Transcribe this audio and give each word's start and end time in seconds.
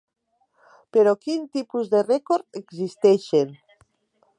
Però 0.97 1.13
quin 1.25 1.45
tipus 1.57 1.93
de 1.93 2.03
Rècord 2.09 2.61
existeixen. 2.65 3.59